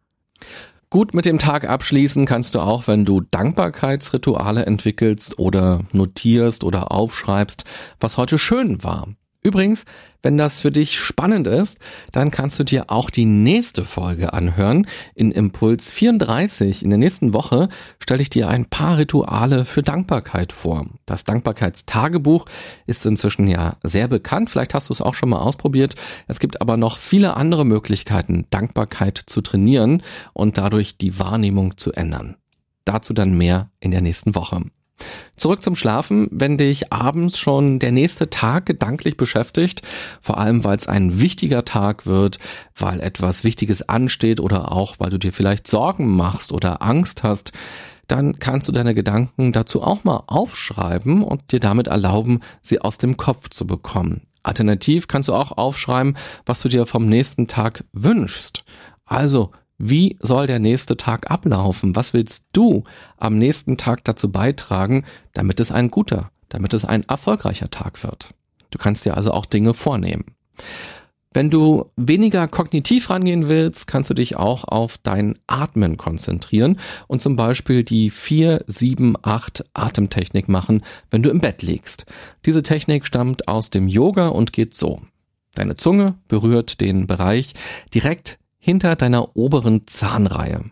Gut 0.90 1.12
mit 1.12 1.26
dem 1.26 1.38
Tag 1.38 1.68
abschließen 1.68 2.24
kannst 2.24 2.54
du 2.54 2.60
auch, 2.60 2.86
wenn 2.86 3.04
du 3.04 3.20
Dankbarkeitsrituale 3.20 4.64
entwickelst 4.64 5.38
oder 5.38 5.84
notierst 5.92 6.64
oder 6.64 6.90
aufschreibst, 6.90 7.64
was 8.00 8.16
heute 8.16 8.38
schön 8.38 8.82
war. 8.82 9.08
Übrigens, 9.48 9.86
wenn 10.20 10.36
das 10.36 10.60
für 10.60 10.70
dich 10.70 11.00
spannend 11.00 11.46
ist, 11.46 11.78
dann 12.12 12.30
kannst 12.30 12.58
du 12.58 12.64
dir 12.64 12.90
auch 12.90 13.08
die 13.08 13.24
nächste 13.24 13.86
Folge 13.86 14.34
anhören. 14.34 14.86
In 15.14 15.30
Impuls 15.30 15.90
34 15.90 16.82
in 16.82 16.90
der 16.90 16.98
nächsten 16.98 17.32
Woche 17.32 17.68
stelle 17.98 18.20
ich 18.20 18.28
dir 18.28 18.50
ein 18.50 18.66
paar 18.66 18.98
Rituale 18.98 19.64
für 19.64 19.80
Dankbarkeit 19.80 20.52
vor. 20.52 20.84
Das 21.06 21.24
Dankbarkeitstagebuch 21.24 22.44
ist 22.84 23.06
inzwischen 23.06 23.48
ja 23.48 23.78
sehr 23.82 24.06
bekannt. 24.06 24.50
Vielleicht 24.50 24.74
hast 24.74 24.90
du 24.90 24.92
es 24.92 25.00
auch 25.00 25.14
schon 25.14 25.30
mal 25.30 25.40
ausprobiert. 25.40 25.94
Es 26.26 26.40
gibt 26.40 26.60
aber 26.60 26.76
noch 26.76 26.98
viele 26.98 27.34
andere 27.34 27.64
Möglichkeiten, 27.64 28.44
Dankbarkeit 28.50 29.16
zu 29.16 29.40
trainieren 29.40 30.02
und 30.34 30.58
dadurch 30.58 30.98
die 30.98 31.18
Wahrnehmung 31.18 31.78
zu 31.78 31.94
ändern. 31.94 32.36
Dazu 32.84 33.14
dann 33.14 33.32
mehr 33.38 33.70
in 33.80 33.92
der 33.92 34.02
nächsten 34.02 34.34
Woche. 34.34 34.60
Zurück 35.36 35.62
zum 35.62 35.76
Schlafen, 35.76 36.28
wenn 36.30 36.58
dich 36.58 36.92
abends 36.92 37.38
schon 37.38 37.78
der 37.78 37.92
nächste 37.92 38.30
Tag 38.30 38.66
gedanklich 38.66 39.16
beschäftigt, 39.16 39.82
vor 40.20 40.38
allem 40.38 40.64
weil 40.64 40.76
es 40.76 40.88
ein 40.88 41.20
wichtiger 41.20 41.64
Tag 41.64 42.06
wird, 42.06 42.38
weil 42.76 43.00
etwas 43.00 43.44
Wichtiges 43.44 43.88
ansteht 43.88 44.40
oder 44.40 44.72
auch 44.72 44.96
weil 44.98 45.10
du 45.10 45.18
dir 45.18 45.32
vielleicht 45.32 45.66
Sorgen 45.66 46.08
machst 46.16 46.52
oder 46.52 46.82
Angst 46.82 47.22
hast, 47.22 47.52
dann 48.08 48.38
kannst 48.38 48.66
du 48.66 48.72
deine 48.72 48.94
Gedanken 48.94 49.52
dazu 49.52 49.82
auch 49.82 50.02
mal 50.02 50.24
aufschreiben 50.26 51.22
und 51.22 51.52
dir 51.52 51.60
damit 51.60 51.86
erlauben, 51.86 52.40
sie 52.62 52.80
aus 52.80 52.98
dem 52.98 53.16
Kopf 53.16 53.50
zu 53.50 53.66
bekommen. 53.66 54.22
Alternativ 54.42 55.08
kannst 55.08 55.28
du 55.28 55.34
auch 55.34 55.52
aufschreiben, 55.52 56.16
was 56.46 56.60
du 56.60 56.68
dir 56.68 56.86
vom 56.86 57.06
nächsten 57.06 57.48
Tag 57.48 57.84
wünschst. 57.92 58.64
Also 59.04 59.52
wie 59.78 60.18
soll 60.20 60.46
der 60.46 60.58
nächste 60.58 60.96
Tag 60.96 61.30
ablaufen? 61.30 61.94
Was 61.94 62.12
willst 62.12 62.48
du 62.52 62.84
am 63.16 63.38
nächsten 63.38 63.76
Tag 63.76 64.04
dazu 64.04 64.30
beitragen, 64.30 65.04
damit 65.32 65.60
es 65.60 65.70
ein 65.70 65.90
guter, 65.90 66.30
damit 66.48 66.74
es 66.74 66.84
ein 66.84 67.04
erfolgreicher 67.08 67.70
Tag 67.70 68.02
wird? 68.02 68.34
Du 68.70 68.78
kannst 68.78 69.04
dir 69.04 69.16
also 69.16 69.30
auch 69.30 69.46
Dinge 69.46 69.74
vornehmen. 69.74 70.24
Wenn 71.32 71.50
du 71.50 71.90
weniger 71.94 72.48
kognitiv 72.48 73.10
rangehen 73.10 73.48
willst, 73.48 73.86
kannst 73.86 74.10
du 74.10 74.14
dich 74.14 74.36
auch 74.36 74.64
auf 74.64 74.98
dein 74.98 75.38
Atmen 75.46 75.96
konzentrieren 75.96 76.80
und 77.06 77.20
zum 77.22 77.36
Beispiel 77.36 77.84
die 77.84 78.10
4, 78.10 78.64
7, 78.66 79.14
8 79.22 79.64
Atemtechnik 79.74 80.48
machen, 80.48 80.82
wenn 81.10 81.22
du 81.22 81.30
im 81.30 81.40
Bett 81.40 81.62
liegst. 81.62 82.06
Diese 82.46 82.62
Technik 82.62 83.06
stammt 83.06 83.46
aus 83.46 83.70
dem 83.70 83.88
Yoga 83.88 84.28
und 84.28 84.52
geht 84.52 84.74
so. 84.74 85.02
Deine 85.54 85.76
Zunge 85.76 86.14
berührt 86.28 86.80
den 86.80 87.06
Bereich 87.06 87.52
direkt 87.94 88.38
hinter 88.68 88.96
deiner 88.96 89.34
oberen 89.34 89.86
Zahnreihe. 89.86 90.62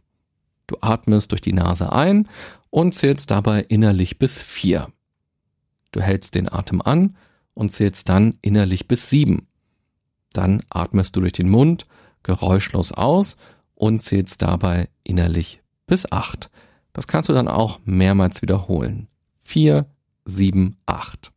Du 0.67 0.77
atmest 0.83 1.31
durch 1.31 1.41
die 1.41 1.55
Nase 1.55 1.95
ein 1.95 2.29
und 2.69 2.95
zählst 2.95 3.31
dabei 3.31 3.63
innerlich 3.63 4.19
bis 4.19 4.43
vier. 4.43 4.89
Du 5.93 6.03
hältst 6.03 6.35
den 6.35 6.53
Atem 6.53 6.83
an 6.83 7.17
und 7.55 7.71
zählst 7.71 8.11
dann 8.11 8.37
innerlich 8.43 8.87
bis 8.87 9.09
sieben. 9.09 9.49
Dann 10.35 10.63
atmest 10.69 11.17
du 11.17 11.21
durch 11.21 11.33
den 11.33 11.49
Mund 11.49 11.87
geräuschlos 12.23 12.93
aus 12.93 13.39
und 13.75 14.01
zählst 14.01 14.43
dabei 14.43 14.91
innerlich 15.03 15.63
bis 15.87 16.13
acht. 16.13 16.51
Das 16.93 17.07
kannst 17.07 17.31
du 17.31 17.33
dann 17.33 17.49
auch 17.49 17.81
mehrmals 17.87 18.43
wiederholen. 18.43 19.09
Vier, 19.41 19.87
sieben, 20.27 20.77
acht. 20.85 21.33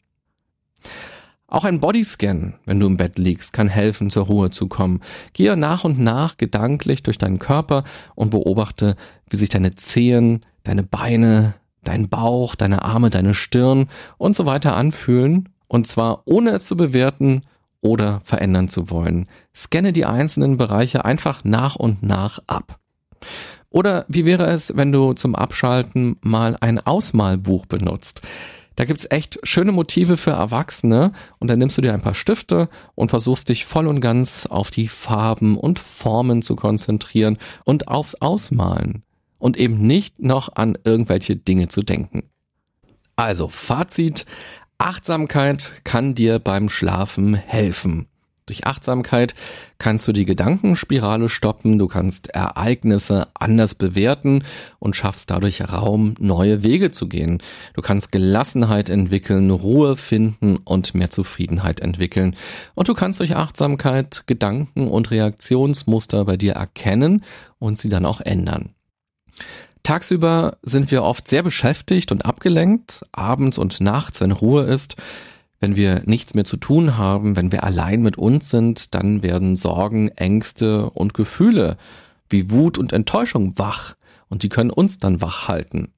Auch 1.50 1.64
ein 1.64 1.80
Bodyscan, 1.80 2.56
wenn 2.66 2.80
du 2.80 2.86
im 2.86 2.98
Bett 2.98 3.18
liegst, 3.18 3.54
kann 3.54 3.70
helfen, 3.70 4.10
zur 4.10 4.26
Ruhe 4.26 4.52
zu 4.52 4.68
kommen. 4.68 5.02
Gehe 5.34 5.58
nach 5.58 5.84
und 5.84 6.00
nach 6.00 6.38
gedanklich 6.38 7.02
durch 7.02 7.18
deinen 7.18 7.40
Körper 7.40 7.84
und 8.16 8.30
beobachte, 8.30 8.96
wie 9.30 9.38
sich 9.38 9.50
deine 9.50 9.74
Zehen, 9.74 10.46
deine 10.64 10.84
Beine, 10.84 11.56
dein 11.84 12.08
Bauch, 12.08 12.56
deine 12.56 12.84
Arme, 12.84 13.10
deine 13.10 13.34
Stirn 13.34 13.88
und 14.18 14.36
so 14.36 14.46
weiter 14.46 14.76
anfühlen 14.76 15.50
Und 15.68 15.88
zwar 15.88 16.24
ohne 16.26 16.52
es 16.52 16.68
zu 16.68 16.76
bewerten 16.76 17.42
oder 17.82 18.22
verändern 18.24 18.68
zu 18.68 18.90
wollen. 18.90 19.28
Scanne 19.56 19.94
die 19.94 20.06
einzelnen 20.06 20.58
Bereiche 20.58 21.06
einfach 21.06 21.44
nach 21.44 21.76
und 21.76 22.04
nach 22.04 22.40
ab. 22.48 22.80
Oder 23.70 24.06
wie 24.08 24.26
wäre 24.26 24.48
es, 24.48 24.76
wenn 24.76 24.92
du 24.92 25.14
zum 25.14 25.36
Abschalten 25.36 26.18
mal 26.22 26.58
ein 26.60 26.80
Ausmalbuch 26.80 27.68
benutzt? 27.68 28.22
Da 28.80 28.86
gibt's 28.86 29.08
echt 29.10 29.42
schöne 29.44 29.74
Motive 29.74 30.16
für 30.16 30.32
Erwachsene 30.32 31.12
und 31.38 31.50
dann 31.50 31.60
nimmst 31.60 31.78
du 31.78 31.82
dir 31.82 31.94
ein 31.94 32.02
paar 32.02 32.16
Stifte 32.16 32.70
und 32.96 33.10
versuchst 33.10 33.50
dich 33.50 33.66
voll 33.66 33.88
und 33.88 34.00
ganz 34.00 34.46
auf 34.46 34.72
die 34.72 34.88
Farben 34.88 35.58
und 35.58 35.80
Formen 35.80 36.42
zu 36.42 36.56
konzentrieren 36.56 37.38
und 37.66 37.90
aufs 37.90 38.16
Ausmalen 38.16 39.04
und 39.38 39.58
eben 39.58 39.86
nicht 39.86 40.22
noch 40.22 40.56
an 40.56 40.78
irgendwelche 40.86 41.36
Dinge 41.36 41.68
zu 41.68 41.82
denken. 41.82 42.24
Also 43.18 43.50
Fazit, 43.50 44.26
Achtsamkeit 44.78 45.82
kann 45.84 46.16
dir 46.16 46.40
beim 46.40 46.70
Schlafen 46.70 47.34
helfen. 47.34 48.08
Durch 48.50 48.66
Achtsamkeit 48.66 49.36
kannst 49.78 50.08
du 50.08 50.12
die 50.12 50.26
Gedankenspirale 50.26 51.30
stoppen, 51.30 51.78
du 51.78 51.88
kannst 51.88 52.30
Ereignisse 52.30 53.28
anders 53.36 53.76
bewerten 53.76 54.44
und 54.80 54.96
schaffst 54.96 55.30
dadurch 55.30 55.62
Raum, 55.72 56.16
neue 56.18 56.64
Wege 56.64 56.90
zu 56.90 57.08
gehen. 57.08 57.44
Du 57.76 57.84
kannst 57.84 58.12
Gelassenheit 58.12 58.90
entwickeln, 58.90 59.52
Ruhe 59.52 59.98
finden 59.98 60.58
und 60.58 60.96
mehr 60.96 61.12
Zufriedenheit 61.12 61.80
entwickeln. 61.80 62.36
Und 62.74 62.88
du 62.88 62.96
kannst 62.96 63.20
durch 63.20 63.36
Achtsamkeit 63.36 64.24
Gedanken 64.26 64.88
und 64.88 65.12
Reaktionsmuster 65.12 66.26
bei 66.26 66.36
dir 66.36 66.54
erkennen 66.54 67.24
und 67.60 67.78
sie 67.78 67.90
dann 67.90 68.08
auch 68.08 68.20
ändern. 68.20 68.74
Tagsüber 69.84 70.58
sind 70.64 70.90
wir 70.90 71.04
oft 71.04 71.28
sehr 71.28 71.44
beschäftigt 71.44 72.12
und 72.12 72.26
abgelenkt, 72.26 73.06
abends 73.12 73.60
und 73.60 73.80
nachts, 73.80 74.22
wenn 74.22 74.32
Ruhe 74.32 74.64
ist, 74.64 74.96
wenn 75.60 75.76
wir 75.76 76.04
nichts 76.06 76.34
mehr 76.34 76.46
zu 76.46 76.58
tun 76.58 76.98
haben, 76.98 77.36
wenn 77.36 77.52
wir 77.52 77.64
allein 77.64 78.02
mit 78.02 78.18
uns 78.18 78.50
sind, 78.50 78.94
dann 78.96 79.24
werden 79.24 79.56
Sorgen, 79.56 80.10
Ängste 80.10 80.90
und 80.90 81.14
Gefühle 81.14 81.78
wie 82.30 82.52
Wut 82.52 82.78
und 82.78 82.94
Enttäuschung 82.94 83.58
wach 83.58 83.96
und 84.30 84.44
die 84.44 84.50
können 84.50 84.70
uns 84.70 85.00
dann 85.00 85.22
wach 85.22 85.48
halten. 85.48 85.92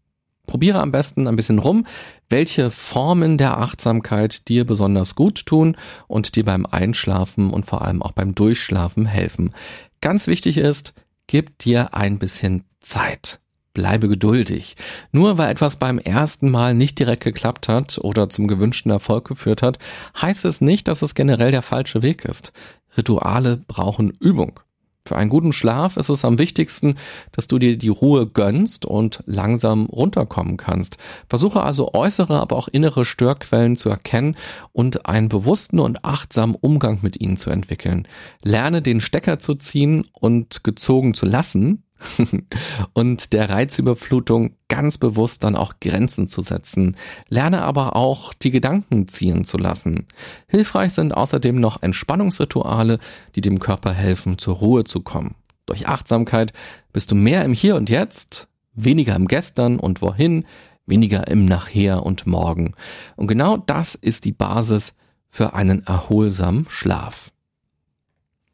Probiere 0.47 0.81
am 0.81 0.91
besten 0.91 1.27
ein 1.27 1.35
bisschen 1.35 1.59
rum, 1.59 1.85
welche 2.29 2.71
Formen 2.71 3.37
der 3.37 3.57
Achtsamkeit 3.59 4.47
dir 4.47 4.65
besonders 4.65 5.15
gut 5.15 5.45
tun 5.45 5.77
und 6.07 6.35
dir 6.35 6.43
beim 6.43 6.65
Einschlafen 6.65 7.51
und 7.51 7.65
vor 7.65 7.83
allem 7.83 8.01
auch 8.01 8.11
beim 8.13 8.33
Durchschlafen 8.33 9.05
helfen. 9.05 9.53
Ganz 10.01 10.27
wichtig 10.27 10.57
ist, 10.57 10.93
gib 11.27 11.57
dir 11.59 11.93
ein 11.93 12.17
bisschen 12.17 12.63
Zeit. 12.79 13.39
Bleibe 13.73 14.09
geduldig. 14.09 14.75
Nur 15.11 15.37
weil 15.37 15.51
etwas 15.51 15.77
beim 15.77 15.97
ersten 15.97 16.49
Mal 16.49 16.73
nicht 16.73 16.99
direkt 16.99 17.23
geklappt 17.23 17.69
hat 17.69 17.97
oder 17.99 18.29
zum 18.29 18.47
gewünschten 18.47 18.91
Erfolg 18.91 19.27
geführt 19.27 19.61
hat, 19.61 19.79
heißt 20.21 20.45
es 20.45 20.61
nicht, 20.61 20.87
dass 20.87 21.01
es 21.01 21.15
generell 21.15 21.51
der 21.51 21.61
falsche 21.61 22.01
Weg 22.01 22.25
ist. 22.25 22.51
Rituale 22.97 23.57
brauchen 23.67 24.11
Übung. 24.19 24.59
Für 25.05 25.15
einen 25.17 25.29
guten 25.29 25.51
Schlaf 25.51 25.97
ist 25.97 26.09
es 26.09 26.23
am 26.23 26.37
wichtigsten, 26.37 26.95
dass 27.31 27.47
du 27.47 27.57
dir 27.57 27.77
die 27.77 27.89
Ruhe 27.89 28.27
gönnst 28.27 28.85
und 28.85 29.23
langsam 29.25 29.87
runterkommen 29.87 30.57
kannst. 30.57 30.97
Versuche 31.27 31.63
also 31.63 31.93
äußere, 31.93 32.39
aber 32.39 32.55
auch 32.55 32.67
innere 32.67 33.03
Störquellen 33.03 33.75
zu 33.75 33.89
erkennen 33.89 34.35
und 34.73 35.07
einen 35.07 35.27
bewussten 35.27 35.79
und 35.79 36.05
achtsamen 36.05 36.55
Umgang 36.55 36.99
mit 37.01 37.19
ihnen 37.19 37.35
zu 37.35 37.49
entwickeln. 37.49 38.07
Lerne 38.43 38.81
den 38.81 39.01
Stecker 39.01 39.39
zu 39.39 39.55
ziehen 39.55 40.05
und 40.13 40.63
gezogen 40.63 41.15
zu 41.15 41.25
lassen, 41.25 41.83
und 42.93 43.33
der 43.33 43.49
Reizüberflutung 43.49 44.55
ganz 44.67 44.97
bewusst 44.97 45.43
dann 45.43 45.55
auch 45.55 45.75
Grenzen 45.79 46.27
zu 46.27 46.41
setzen. 46.41 46.95
Lerne 47.29 47.61
aber 47.61 47.95
auch 47.95 48.33
die 48.33 48.51
Gedanken 48.51 49.07
ziehen 49.07 49.43
zu 49.43 49.57
lassen. 49.57 50.07
Hilfreich 50.47 50.93
sind 50.93 51.13
außerdem 51.13 51.59
noch 51.59 51.81
Entspannungsrituale, 51.81 52.99
die 53.35 53.41
dem 53.41 53.59
Körper 53.59 53.93
helfen, 53.93 54.37
zur 54.37 54.55
Ruhe 54.55 54.83
zu 54.83 55.01
kommen. 55.01 55.35
Durch 55.65 55.87
Achtsamkeit 55.87 56.53
bist 56.91 57.11
du 57.11 57.15
mehr 57.15 57.45
im 57.45 57.53
Hier 57.53 57.75
und 57.75 57.89
Jetzt, 57.89 58.47
weniger 58.73 59.15
im 59.15 59.27
Gestern 59.27 59.79
und 59.79 60.01
Wohin, 60.01 60.45
weniger 60.85 61.27
im 61.27 61.45
Nachher 61.45 62.03
und 62.03 62.27
Morgen. 62.27 62.73
Und 63.15 63.27
genau 63.27 63.57
das 63.57 63.95
ist 63.95 64.25
die 64.25 64.31
Basis 64.31 64.95
für 65.29 65.53
einen 65.53 65.85
erholsamen 65.85 66.65
Schlaf. 66.69 67.31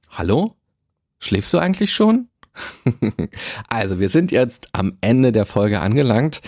Hallo? 0.09 0.53
Schläfst 1.19 1.53
du 1.53 1.57
eigentlich 1.57 1.93
schon? 1.93 2.27
also, 3.69 3.99
wir 3.99 4.09
sind 4.09 4.31
jetzt 4.31 4.69
am 4.73 4.97
Ende 5.01 5.31
der 5.31 5.45
Folge 5.45 5.79
angelangt. 5.79 6.41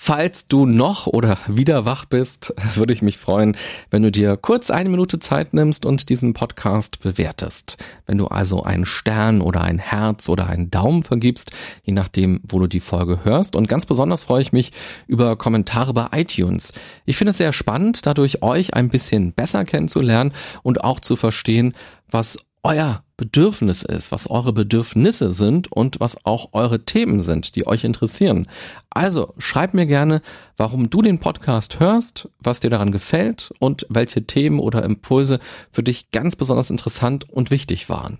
Falls 0.00 0.46
du 0.46 0.64
noch 0.64 1.08
oder 1.08 1.38
wieder 1.48 1.84
wach 1.84 2.04
bist, 2.04 2.54
würde 2.76 2.92
ich 2.92 3.02
mich 3.02 3.18
freuen, 3.18 3.56
wenn 3.90 4.04
du 4.04 4.12
dir 4.12 4.36
kurz 4.36 4.70
eine 4.70 4.90
Minute 4.90 5.18
Zeit 5.18 5.54
nimmst 5.54 5.84
und 5.84 6.08
diesen 6.08 6.34
Podcast 6.34 7.00
bewertest. 7.00 7.78
Wenn 8.06 8.16
du 8.16 8.28
also 8.28 8.62
einen 8.62 8.86
Stern 8.86 9.40
oder 9.40 9.62
ein 9.62 9.80
Herz 9.80 10.28
oder 10.28 10.46
einen 10.46 10.70
Daumen 10.70 11.02
vergibst, 11.02 11.50
je 11.82 11.92
nachdem, 11.92 12.40
wo 12.44 12.60
du 12.60 12.68
die 12.68 12.78
Folge 12.78 13.24
hörst. 13.24 13.56
Und 13.56 13.68
ganz 13.68 13.86
besonders 13.86 14.22
freue 14.22 14.40
ich 14.40 14.52
mich 14.52 14.72
über 15.08 15.34
Kommentare 15.34 15.92
bei 15.92 16.06
iTunes. 16.12 16.72
Ich 17.04 17.16
finde 17.16 17.32
es 17.32 17.38
sehr 17.38 17.52
spannend, 17.52 18.06
dadurch 18.06 18.40
euch 18.40 18.74
ein 18.74 18.90
bisschen 18.90 19.32
besser 19.32 19.64
kennenzulernen 19.64 20.32
und 20.62 20.84
auch 20.84 21.00
zu 21.00 21.16
verstehen, 21.16 21.74
was 22.08 22.38
euer 22.62 23.02
Bedürfnis 23.16 23.82
ist, 23.82 24.12
was 24.12 24.30
eure 24.30 24.52
Bedürfnisse 24.52 25.32
sind 25.32 25.72
und 25.72 25.98
was 26.00 26.24
auch 26.24 26.50
eure 26.52 26.84
Themen 26.84 27.20
sind, 27.20 27.56
die 27.56 27.66
euch 27.66 27.84
interessieren. 27.84 28.46
Also 28.90 29.34
schreib 29.38 29.74
mir 29.74 29.86
gerne, 29.86 30.22
warum 30.56 30.88
du 30.88 31.02
den 31.02 31.18
Podcast 31.18 31.80
hörst, 31.80 32.28
was 32.38 32.60
dir 32.60 32.70
daran 32.70 32.92
gefällt 32.92 33.52
und 33.58 33.86
welche 33.88 34.26
Themen 34.26 34.60
oder 34.60 34.84
Impulse 34.84 35.40
für 35.72 35.82
dich 35.82 36.10
ganz 36.10 36.36
besonders 36.36 36.70
interessant 36.70 37.28
und 37.28 37.50
wichtig 37.50 37.88
waren. 37.88 38.18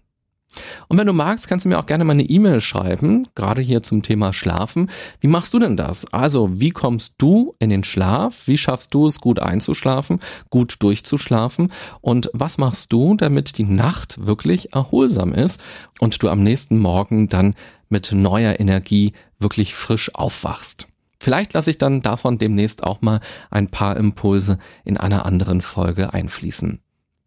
Und 0.89 0.99
wenn 0.99 1.07
du 1.07 1.13
magst, 1.13 1.49
kannst 1.49 1.65
du 1.65 1.69
mir 1.69 1.79
auch 1.79 1.87
gerne 1.87 2.05
mal 2.05 2.13
eine 2.13 2.25
E-Mail 2.25 2.61
schreiben, 2.61 3.29
gerade 3.35 3.63
hier 3.63 3.83
zum 3.83 4.03
Thema 4.03 4.33
Schlafen. 4.33 4.91
Wie 5.21 5.29
machst 5.29 5.53
du 5.55 5.59
denn 5.59 5.77
das? 5.77 6.13
Also, 6.13 6.61
wie 6.61 6.71
kommst 6.71 7.15
du 7.19 7.55
in 7.59 7.71
den 7.71 7.85
Schlaf? 7.85 8.47
Wie 8.47 8.59
schaffst 8.59 8.95
du 8.95 9.07
es, 9.07 9.21
gut 9.21 9.39
einzuschlafen, 9.39 10.21
gut 10.51 10.77
durchzuschlafen? 10.81 11.73
Und 12.01 12.31
was 12.33 12.59
machst 12.59 12.93
du, 12.93 13.15
damit 13.15 13.59
die 13.59 13.65
Nacht 13.65 14.27
wirklich 14.27 14.73
erholsam 14.73 15.33
ist 15.33 15.63
und 16.01 16.23
du 16.23 16.29
am 16.29 16.43
nächsten 16.43 16.79
Morgen 16.79 17.29
dann 17.29 17.55
mit 17.89 18.13
neuer 18.13 18.59
Energie 18.59 19.13
wirklich 19.39 19.75
frisch 19.75 20.15
aufwachst? 20.15 20.87
Vielleicht 21.21 21.53
lasse 21.53 21.71
ich 21.71 21.79
dann 21.79 22.01
davon 22.01 22.39
demnächst 22.39 22.85
auch 22.85 23.03
mal 23.03 23.21
ein 23.51 23.69
paar 23.69 23.97
Impulse 23.97 24.59
in 24.85 24.97
einer 24.97 25.27
anderen 25.27 25.61
Folge 25.61 26.13
einfließen. 26.13 26.81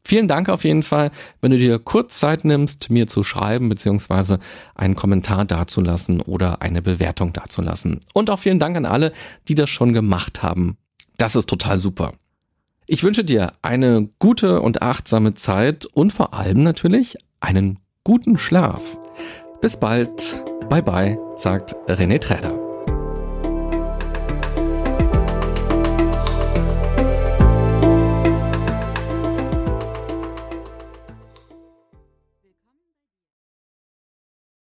Vielen 0.03 0.27
Dank 0.27 0.49
auf 0.49 0.63
jeden 0.63 0.83
Fall, 0.83 1.11
wenn 1.41 1.51
du 1.51 1.57
dir 1.57 1.77
kurz 1.79 2.19
Zeit 2.19 2.43
nimmst, 2.43 2.89
mir 2.89 3.07
zu 3.07 3.23
schreiben 3.23 3.69
beziehungsweise 3.69 4.39
einen 4.75 4.95
Kommentar 4.95 5.45
dazulassen 5.45 6.21
oder 6.21 6.61
eine 6.61 6.81
Bewertung 6.81 7.33
dazulassen. 7.33 8.01
Und 8.13 8.29
auch 8.29 8.39
vielen 8.39 8.59
Dank 8.59 8.75
an 8.75 8.85
alle, 8.85 9.11
die 9.47 9.55
das 9.55 9.69
schon 9.69 9.93
gemacht 9.93 10.41
haben. 10.41 10.77
Das 11.17 11.35
ist 11.35 11.47
total 11.47 11.79
super. 11.79 12.13
Ich 12.87 13.03
wünsche 13.03 13.23
dir 13.23 13.53
eine 13.61 14.09
gute 14.19 14.61
und 14.61 14.81
achtsame 14.81 15.33
Zeit 15.33 15.85
und 15.85 16.11
vor 16.11 16.33
allem 16.33 16.63
natürlich 16.63 17.15
einen 17.39 17.79
guten 18.03 18.37
Schlaf. 18.37 18.97
Bis 19.61 19.79
bald. 19.79 20.43
Bye 20.69 20.83
bye, 20.83 21.19
sagt 21.35 21.75
René 21.87 22.19
Träder. 22.19 22.60